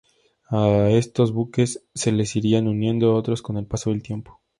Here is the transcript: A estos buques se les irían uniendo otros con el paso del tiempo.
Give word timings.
A 0.49 0.89
estos 0.89 1.31
buques 1.31 1.87
se 1.93 2.11
les 2.11 2.35
irían 2.35 2.67
uniendo 2.67 3.13
otros 3.13 3.43
con 3.43 3.57
el 3.57 3.67
paso 3.67 3.91
del 3.91 4.01
tiempo. 4.01 4.41